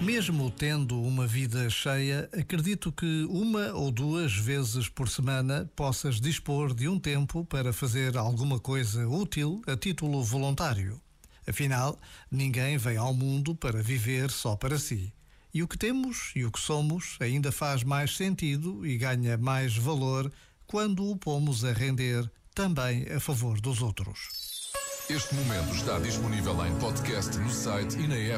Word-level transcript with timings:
Mesmo 0.00 0.50
tendo 0.50 1.00
uma 1.02 1.26
vida 1.26 1.68
cheia, 1.70 2.28
acredito 2.32 2.92
que 2.92 3.26
uma 3.28 3.72
ou 3.72 3.90
duas 3.90 4.36
vezes 4.36 4.88
por 4.88 5.08
semana 5.08 5.68
possas 5.74 6.20
dispor 6.20 6.74
de 6.74 6.86
um 6.86 6.98
tempo 6.98 7.44
para 7.44 7.72
fazer 7.72 8.16
alguma 8.16 8.60
coisa 8.60 9.08
útil 9.08 9.62
a 9.66 9.76
título 9.76 10.22
voluntário. 10.22 11.00
Afinal, 11.48 11.98
ninguém 12.30 12.76
vem 12.76 12.96
ao 12.96 13.14
mundo 13.14 13.54
para 13.54 13.82
viver 13.82 14.30
só 14.30 14.54
para 14.54 14.78
si. 14.78 15.12
E 15.52 15.62
o 15.62 15.68
que 15.68 15.78
temos 15.78 16.32
e 16.36 16.44
o 16.44 16.52
que 16.52 16.60
somos 16.60 17.16
ainda 17.18 17.50
faz 17.50 17.82
mais 17.82 18.16
sentido 18.16 18.86
e 18.86 18.98
ganha 18.98 19.38
mais 19.38 19.76
valor 19.76 20.30
quando 20.66 21.08
o 21.10 21.16
pomos 21.16 21.64
a 21.64 21.72
render 21.72 22.30
também 22.54 23.06
a 23.10 23.18
favor 23.18 23.60
dos 23.60 23.80
outros. 23.80 24.46
Este 25.08 25.36
momento 25.36 25.72
está 25.72 26.00
disponível 26.00 26.66
em 26.66 26.74
podcast 26.80 27.38
no 27.38 27.48
site 27.48 27.96
e 27.96 28.08
na 28.08 28.16
app. 28.16 28.34